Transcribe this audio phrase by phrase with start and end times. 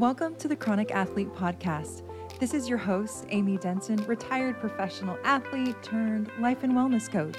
[0.00, 2.04] Welcome to the Chronic Athlete Podcast.
[2.38, 7.36] This is your host, Amy Denson, retired professional athlete turned life and wellness coach.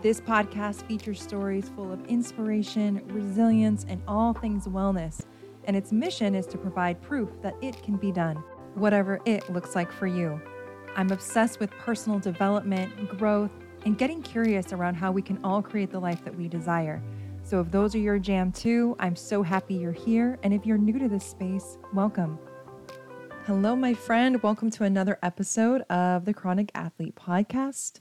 [0.00, 5.22] This podcast features stories full of inspiration, resilience, and all things wellness.
[5.64, 8.36] And its mission is to provide proof that it can be done,
[8.76, 10.40] whatever it looks like for you.
[10.94, 13.50] I'm obsessed with personal development, growth,
[13.84, 17.02] and getting curious around how we can all create the life that we desire.
[17.48, 20.38] So, if those are your jam too, I'm so happy you're here.
[20.42, 22.38] And if you're new to this space, welcome.
[23.46, 24.42] Hello, my friend.
[24.42, 28.00] Welcome to another episode of the Chronic Athlete Podcast.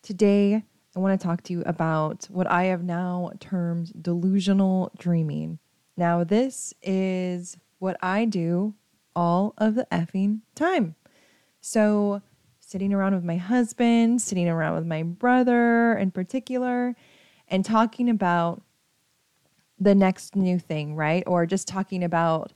[0.00, 0.64] Today,
[0.96, 5.58] I want to talk to you about what I have now termed delusional dreaming.
[5.98, 8.72] Now, this is what I do
[9.14, 10.94] all of the effing time.
[11.60, 12.22] So,
[12.58, 16.96] sitting around with my husband, sitting around with my brother in particular,
[17.48, 18.62] and talking about
[19.80, 21.22] the next new thing, right?
[21.26, 22.52] Or just talking about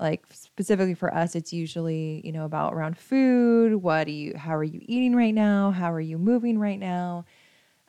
[0.00, 4.54] like specifically for us it's usually, you know, about around food, what do you how
[4.54, 5.70] are you eating right now?
[5.70, 7.24] How are you moving right now?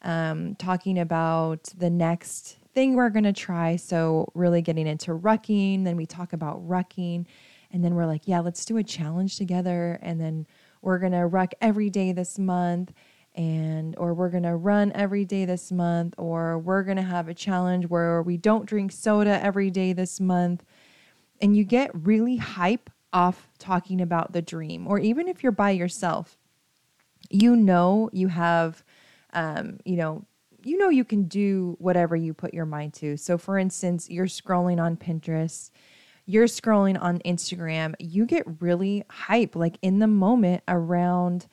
[0.01, 5.83] Um talking about the next thing we're going to try, so really getting into rucking,
[5.83, 7.25] then we talk about rucking
[7.71, 10.47] and then we're like, yeah, let's do a challenge together and then
[10.81, 12.93] we're going to ruck every day this month
[13.39, 17.29] and or we're going to run every day this month or we're going to have
[17.29, 20.65] a challenge where we don't drink soda every day this month.
[21.41, 25.71] And you get really hype off talking about the dream or even if you're by
[25.71, 26.37] yourself
[27.29, 28.83] you know you have
[29.33, 30.25] um, you know
[30.61, 33.15] you know you can do whatever you put your mind to.
[33.15, 35.71] So for instance you're scrolling on pinterest
[36.25, 41.47] you're scrolling on instagram you get really hype like in the moment around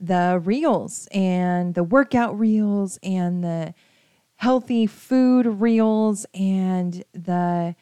[0.00, 3.74] the reels and the workout reels and the
[4.36, 7.74] healthy food reels and the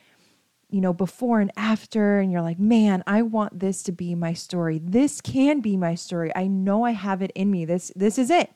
[0.70, 2.18] you know before and after.
[2.18, 4.80] And you're like man i want this to be my story.
[4.82, 6.32] This can be my story.
[6.34, 7.64] I know i have it in me.
[7.64, 8.50] This this is it.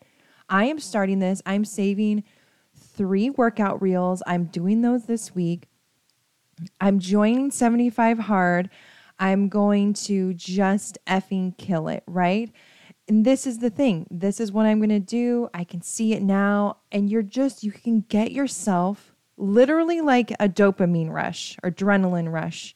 [0.48, 1.42] I am starting this.
[1.46, 2.24] I'm saving
[2.74, 4.22] three workout reels.
[4.26, 5.68] I'm doing those this week.
[6.80, 8.68] I'm joining 75 hard.
[9.18, 12.50] I'm going to just effing kill it right
[13.10, 14.06] and this is the thing.
[14.08, 15.48] This is what I'm going to do.
[15.52, 16.76] I can see it now.
[16.92, 22.72] And you're just, you can get yourself literally like a dopamine rush or adrenaline rush.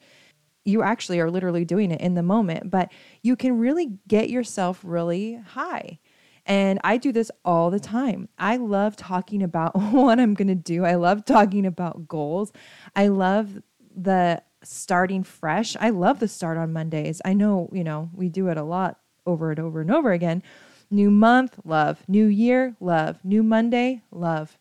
[0.65, 2.91] You actually are literally doing it in the moment, but
[3.23, 6.01] you can really get yourself really high.
[6.47, 8.29] And I do this all the time.
[8.37, 10.85] I love talking about what I'm going to do.
[10.85, 12.51] I love talking about goals.
[12.97, 13.63] I love
[13.95, 15.77] the starting fresh.
[15.79, 17.23] I love the start on Mondays.
[17.25, 20.43] I know, you know, we do it a lot over and over and over again.
[20.91, 22.05] New month, love.
[22.09, 23.19] New year, love.
[23.25, 24.59] New Monday, love.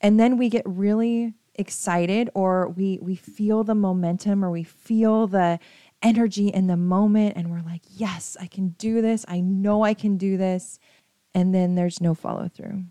[0.00, 5.26] And then we get really excited or we we feel the momentum or we feel
[5.26, 5.58] the
[6.02, 9.24] energy in the moment and we're like, "Yes, I can do this.
[9.28, 10.78] I know I can do this."
[11.34, 12.84] And then there's no follow through.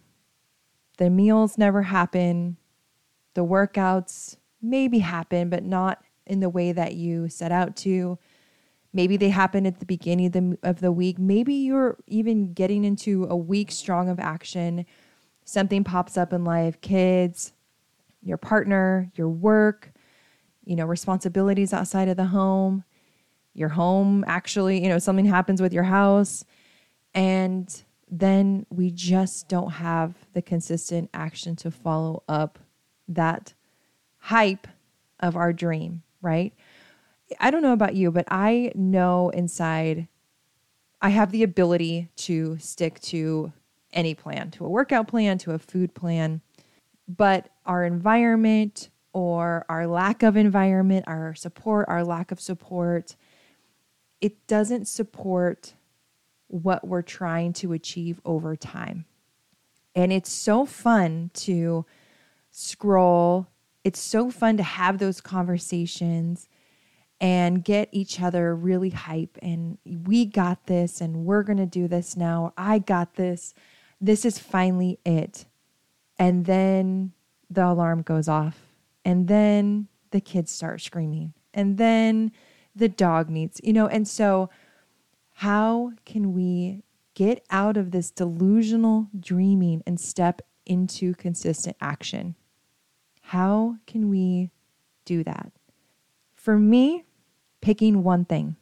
[0.97, 2.57] The meals never happen.
[3.33, 8.17] The workouts maybe happen, but not in the way that you set out to.
[8.93, 11.17] Maybe they happen at the beginning of the, of the week.
[11.17, 14.85] Maybe you're even getting into a week strong of action.
[15.45, 17.53] Something pops up in life kids,
[18.21, 19.91] your partner, your work,
[20.65, 22.83] you know, responsibilities outside of the home,
[23.53, 26.45] your home, actually, you know, something happens with your house.
[27.13, 32.59] And then we just don't have the consistent action to follow up
[33.07, 33.53] that
[34.17, 34.67] hype
[35.19, 36.53] of our dream, right?
[37.39, 40.07] I don't know about you, but I know inside
[41.01, 43.51] I have the ability to stick to
[43.91, 46.41] any plan, to a workout plan, to a food plan.
[47.07, 53.15] But our environment or our lack of environment, our support, our lack of support,
[54.21, 55.73] it doesn't support
[56.47, 59.05] what we're trying to achieve over time.
[59.95, 61.85] And it's so fun to
[62.51, 63.47] scroll.
[63.83, 66.47] It's so fun to have those conversations
[67.21, 71.87] and get each other really hype and we got this and we're going to do
[71.87, 72.51] this now.
[72.57, 73.53] I got this.
[74.01, 75.45] This is finally it.
[76.17, 77.13] And then
[77.47, 78.59] the alarm goes off
[79.05, 82.31] and then the kids start screaming and then
[82.75, 84.49] the dog needs, you know, and so
[85.35, 86.81] how can we
[87.13, 92.35] get out of this delusional dreaming and step into consistent action?
[93.21, 94.49] How can we
[95.05, 95.51] do that?
[96.33, 97.05] For me,
[97.61, 98.55] picking one thing,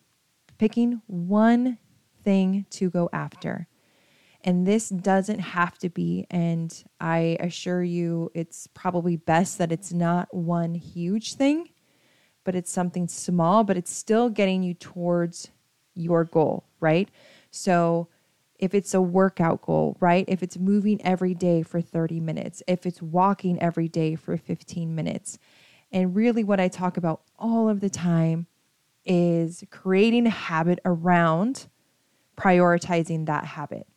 [0.58, 1.78] picking one
[2.24, 3.68] thing to go after.
[4.42, 9.92] And this doesn't have to be, and I assure you, it's probably best that it's
[9.92, 11.70] not one huge thing,
[12.46, 15.50] but it's something small, but it's still getting you towards
[15.94, 17.10] your goal, right?
[17.52, 18.08] So
[18.60, 20.26] if it's a workout goal, right?
[20.28, 24.94] If it's moving every day for 30 minutes, if it's walking every day for 15
[24.94, 25.38] minutes.
[25.92, 28.48] And really, what I talk about all of the time
[29.06, 31.68] is creating a habit around
[32.38, 33.88] prioritizing that habit.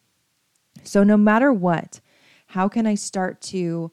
[0.84, 2.00] So, no matter what,
[2.46, 3.92] how can I start to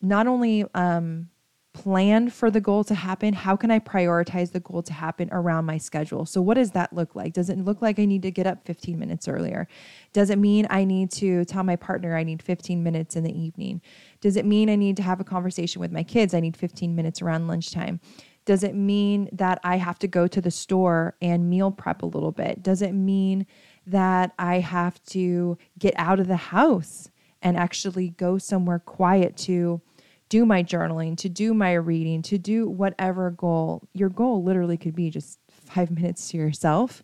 [0.00, 1.28] not only um,
[1.72, 5.64] plan for the goal to happen, how can I prioritize the goal to happen around
[5.64, 6.26] my schedule?
[6.26, 7.32] So, what does that look like?
[7.34, 9.68] Does it look like I need to get up 15 minutes earlier?
[10.12, 13.38] Does it mean I need to tell my partner I need 15 minutes in the
[13.38, 13.80] evening?
[14.20, 16.34] Does it mean I need to have a conversation with my kids?
[16.34, 18.00] I need 15 minutes around lunchtime.
[18.48, 22.06] Does it mean that I have to go to the store and meal prep a
[22.06, 22.62] little bit?
[22.62, 23.46] Does it mean
[23.86, 27.10] that I have to get out of the house
[27.42, 29.82] and actually go somewhere quiet to?
[30.30, 33.82] do my journaling, to do my reading, to do whatever goal.
[33.94, 37.02] Your goal literally could be just five minutes to yourself.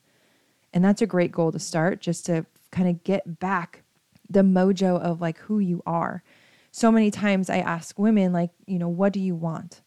[0.74, 3.82] And that's a great goal to start just to kind of get back
[4.28, 6.22] the mojo of like who you are.
[6.70, 9.80] So many times I ask women, like, you know, what do you want?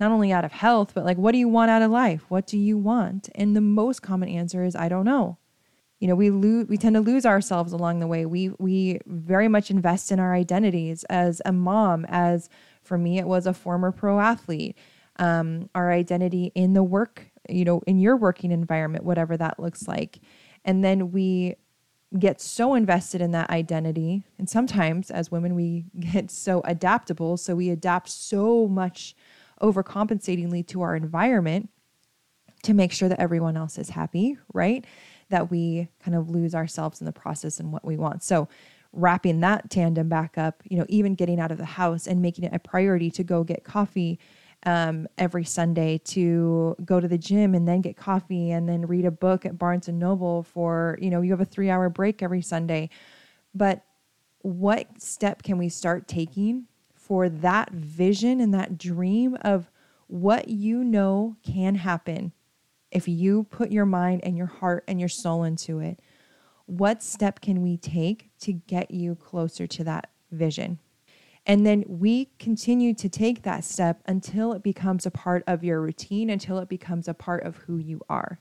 [0.00, 2.24] Not only out of health, but like, what do you want out of life?
[2.28, 3.28] What do you want?
[3.34, 5.38] And the most common answer is, I don't know.
[5.98, 8.24] You know, we lose, we tend to lose ourselves along the way.
[8.24, 12.48] We we very much invest in our identities as a mom, as
[12.82, 14.76] for me, it was a former pro athlete.
[15.16, 19.88] Um, our identity in the work, you know, in your working environment, whatever that looks
[19.88, 20.20] like.
[20.64, 21.56] And then we
[22.16, 24.22] get so invested in that identity.
[24.38, 27.36] And sometimes as women, we get so adaptable.
[27.36, 29.16] So we adapt so much
[29.60, 31.70] overcompensatingly to our environment
[32.62, 34.84] to make sure that everyone else is happy, right?
[35.30, 38.22] That we kind of lose ourselves in the process and what we want.
[38.22, 38.48] So
[38.92, 42.44] wrapping that tandem back up, you know, even getting out of the house and making
[42.44, 44.18] it a priority to go get coffee
[44.64, 49.04] um, every Sunday, to go to the gym and then get coffee and then read
[49.04, 52.22] a book at Barnes and Noble for, you know, you have a three hour break
[52.22, 52.90] every Sunday.
[53.54, 53.84] But
[54.40, 56.66] what step can we start taking
[57.08, 59.68] for that vision and that dream of
[60.06, 62.32] what you know can happen
[62.90, 66.00] if you put your mind and your heart and your soul into it?
[66.68, 70.78] what step can we take to get you closer to that vision?
[71.46, 75.80] And then we continue to take that step until it becomes a part of your
[75.80, 78.38] routine, until it becomes a part of who you are,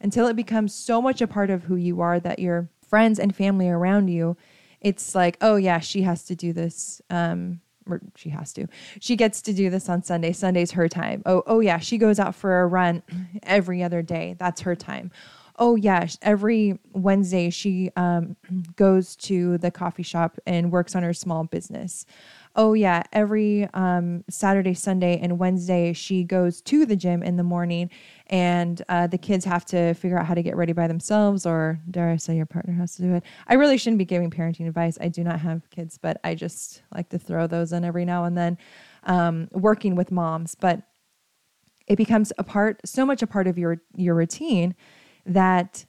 [0.00, 3.36] until it becomes so much a part of who you are that your friends and
[3.36, 4.34] family around you,
[4.80, 7.02] it's like, oh, yeah, she has to do this.
[7.10, 8.66] Um, or she has to.
[9.00, 10.32] She gets to do this on Sunday.
[10.32, 11.22] Sunday's her time.
[11.26, 13.02] Oh, oh yeah, she goes out for a run
[13.42, 14.36] every other day.
[14.38, 15.10] That's her time
[15.58, 18.36] oh yeah, every Wednesday she um,
[18.76, 22.06] goes to the coffee shop and works on her small business.
[22.56, 27.42] Oh yeah, every um, Saturday, Sunday, and Wednesday she goes to the gym in the
[27.42, 27.90] morning,
[28.28, 31.80] and uh, the kids have to figure out how to get ready by themselves, or
[31.90, 33.24] dare I say, your partner has to do it.
[33.46, 34.96] I really shouldn't be giving parenting advice.
[35.00, 38.24] I do not have kids, but I just like to throw those in every now
[38.24, 38.58] and then.
[39.04, 40.82] Um, working with moms, but
[41.86, 44.74] it becomes a part, so much a part of your your routine
[45.28, 45.86] that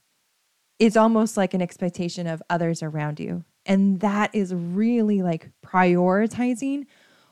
[0.78, 3.44] is almost like an expectation of others around you.
[3.66, 6.86] And that is really like prioritizing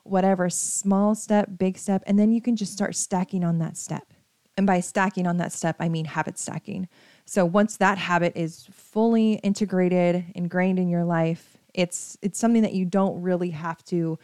[0.04, 4.14] whatever small step, big step, and then you can just start stacking on that step.
[4.56, 6.88] And by stacking on that step, I mean habit stacking.
[7.26, 12.74] So once that habit is fully integrated, ingrained in your life, it's it's something that
[12.74, 14.18] you don't really have to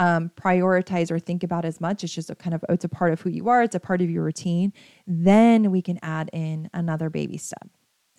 [0.00, 2.02] um, prioritize or think about as much.
[2.02, 3.62] It's just a kind of it's a part of who you are.
[3.62, 4.72] It's a part of your routine.
[5.06, 7.68] Then we can add in another baby step,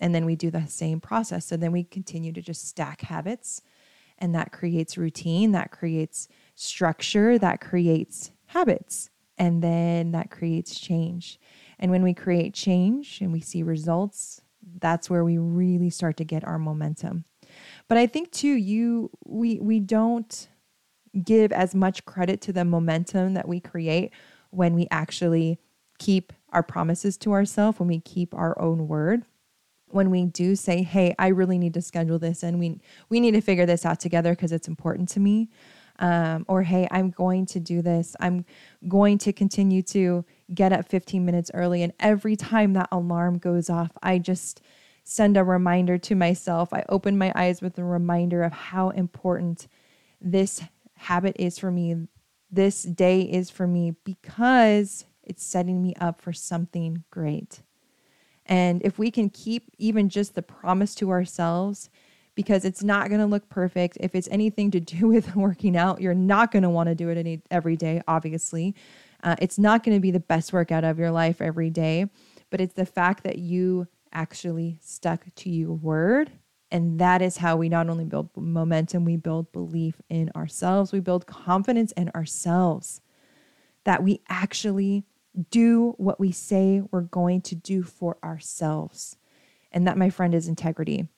[0.00, 1.44] and then we do the same process.
[1.44, 3.62] So then we continue to just stack habits,
[4.16, 5.50] and that creates routine.
[5.52, 7.36] That creates structure.
[7.36, 11.40] That creates habits, and then that creates change.
[11.80, 14.40] And when we create change and we see results,
[14.78, 17.24] that's where we really start to get our momentum.
[17.88, 20.48] But I think too, you we we don't
[21.20, 24.12] give as much credit to the momentum that we create
[24.50, 25.58] when we actually
[25.98, 29.24] keep our promises to ourselves, when we keep our own word.
[29.88, 33.32] When we do say, "Hey, I really need to schedule this and we we need
[33.32, 35.50] to figure this out together because it's important to me."
[35.98, 38.16] Um, or hey, I'm going to do this.
[38.18, 38.44] I'm
[38.88, 41.82] going to continue to get up 15 minutes early.
[41.82, 44.62] And every time that alarm goes off, I just
[45.04, 46.72] send a reminder to myself.
[46.72, 49.68] I open my eyes with a reminder of how important
[50.20, 50.62] this
[51.02, 52.08] habit is for me,
[52.50, 57.62] this day is for me because it's setting me up for something great.
[58.46, 61.90] And if we can keep even just the promise to ourselves,
[62.34, 63.98] because it's not going to look perfect.
[64.00, 67.08] If it's anything to do with working out, you're not going to want to do
[67.08, 68.74] it any, every day, obviously.
[69.22, 72.06] Uh, it's not going to be the best workout of your life every day,
[72.50, 76.30] but it's the fact that you actually stuck to your word.
[76.72, 81.00] And that is how we not only build momentum, we build belief in ourselves, we
[81.00, 83.02] build confidence in ourselves
[83.84, 85.04] that we actually
[85.50, 89.16] do what we say we're going to do for ourselves.
[89.70, 91.08] And that, my friend, is integrity.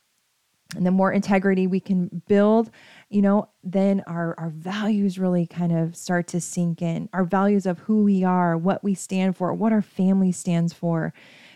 [0.74, 2.70] And the more integrity we can build,
[3.08, 7.08] you know, then our, our values really kind of start to sink in.
[7.12, 11.14] Our values of who we are, what we stand for, what our family stands for,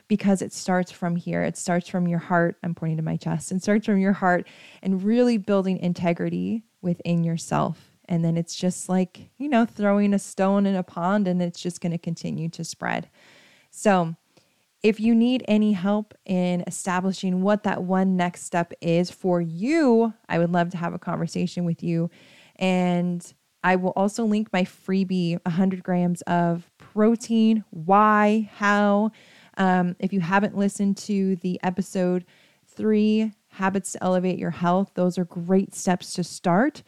[0.08, 1.42] because it starts from here.
[1.42, 2.56] It starts from your heart.
[2.62, 3.52] I'm pointing to my chest.
[3.52, 4.48] It starts from your heart
[4.82, 7.92] and really building integrity within yourself.
[8.08, 11.60] And then it's just like, you know, throwing a stone in a pond and it's
[11.60, 13.10] just going to continue to spread.
[13.70, 14.16] So,
[14.80, 20.14] if you need any help in establishing what that one next step is for you,
[20.28, 22.10] I would love to have a conversation with you.
[22.56, 23.20] And
[23.64, 29.10] I will also link my freebie 100 grams of protein, why, how.
[29.58, 32.24] Um, if you haven't listened to the episode
[32.66, 36.82] three habits to elevate your health, those are great steps to start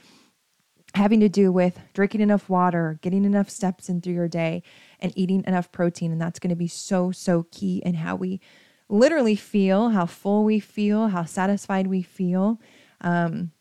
[0.94, 4.62] having to do with drinking enough water, getting enough steps in through your day,
[4.98, 6.12] and eating enough protein.
[6.12, 8.40] And that's going to be so, so key in how we
[8.88, 12.60] literally feel, how full we feel, how satisfied we feel.
[13.00, 13.52] Um,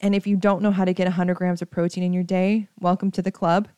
[0.00, 2.68] and if you don't know how to get 100 grams of protein in your day,
[2.80, 3.68] welcome to the club.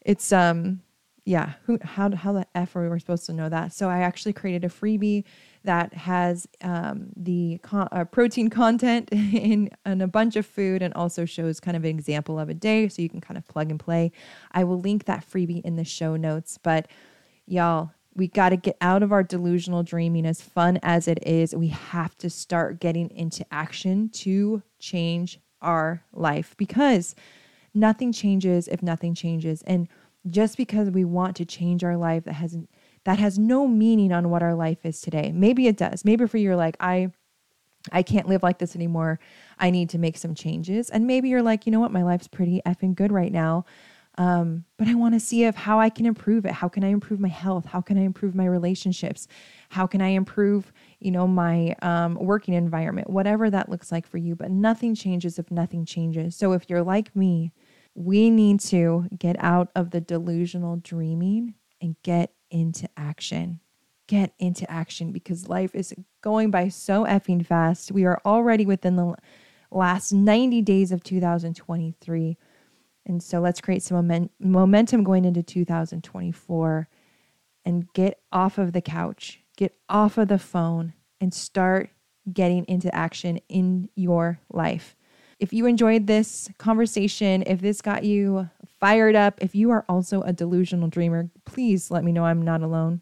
[0.00, 0.80] It's um
[1.24, 3.72] yeah, who how how the f are we supposed to know that?
[3.72, 5.24] So I actually created a freebie
[5.64, 10.94] that has um, the con- uh, protein content in, in a bunch of food and
[10.94, 13.70] also shows kind of an example of a day so you can kind of plug
[13.70, 14.10] and play.
[14.52, 16.58] I will link that freebie in the show notes.
[16.62, 16.88] But
[17.46, 21.54] y'all, we got to get out of our delusional dreaming, as fun as it is.
[21.54, 27.14] We have to start getting into action to change our life because
[27.74, 29.62] nothing changes if nothing changes.
[29.62, 29.88] And
[30.28, 32.70] just because we want to change our life, that hasn't
[33.04, 35.32] that has no meaning on what our life is today.
[35.32, 36.04] Maybe it does.
[36.04, 37.12] Maybe for you, you're like, I
[37.92, 39.18] I can't live like this anymore.
[39.58, 40.90] I need to make some changes.
[40.90, 43.64] And maybe you're like, you know what, my life's pretty effing good right now.
[44.18, 46.52] Um, but I want to see if how I can improve it.
[46.52, 47.64] How can I improve my health?
[47.64, 49.28] How can I improve my relationships?
[49.70, 53.08] How can I improve, you know, my um, working environment?
[53.08, 54.34] Whatever that looks like for you.
[54.34, 56.36] But nothing changes if nothing changes.
[56.36, 57.52] So if you're like me,
[57.94, 63.60] we need to get out of the delusional dreaming and get into action.
[64.06, 67.92] Get into action because life is going by so effing fast.
[67.92, 69.14] We are already within the
[69.70, 72.36] last 90 days of 2023.
[73.06, 76.88] And so let's create some moment, momentum going into 2024
[77.64, 81.90] and get off of the couch, get off of the phone, and start
[82.32, 84.96] getting into action in your life.
[85.40, 90.20] If you enjoyed this conversation, if this got you fired up, if you are also
[90.20, 93.00] a delusional dreamer, please let me know I'm not alone.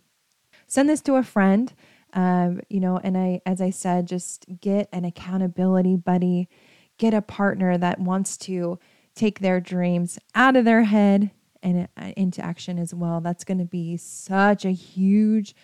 [0.69, 1.73] Send this to a friend.
[2.13, 6.49] Um, you know, and I, as I said, just get an accountability buddy,
[6.97, 8.79] get a partner that wants to
[9.15, 13.21] take their dreams out of their head and uh, into action as well.
[13.21, 15.55] That's going to be such a huge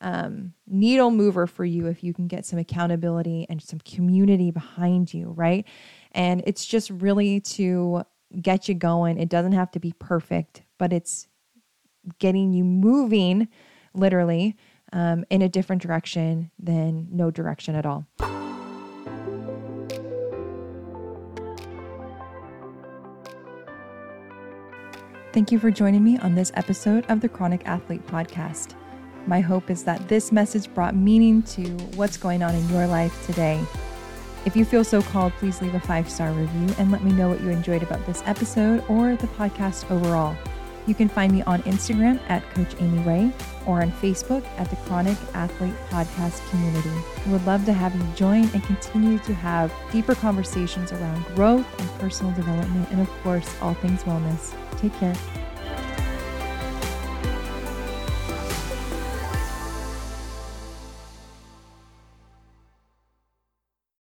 [0.00, 5.14] um, needle mover for you if you can get some accountability and some community behind
[5.14, 5.64] you, right?
[6.16, 8.02] And it's just really to
[8.40, 9.20] get you going.
[9.20, 11.28] It doesn't have to be perfect, but it's
[12.18, 13.48] getting you moving
[13.94, 14.56] literally
[14.92, 18.06] um, in a different direction than no direction at all.
[25.32, 28.74] Thank you for joining me on this episode of the Chronic Athlete Podcast.
[29.26, 31.62] My hope is that this message brought meaning to
[31.96, 33.62] what's going on in your life today.
[34.46, 37.28] If you feel so called, please leave a five star review and let me know
[37.28, 40.36] what you enjoyed about this episode or the podcast overall.
[40.86, 43.32] You can find me on Instagram at Coach Amy Rae
[43.66, 46.92] or on Facebook at the Chronic Athlete Podcast Community.
[47.26, 51.66] We would love to have you join and continue to have deeper conversations around growth
[51.80, 54.54] and personal development, and of course, all things wellness.
[54.78, 55.16] Take care.